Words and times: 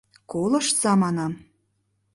—Колыштса, 0.31 0.91
манам! 1.01 1.33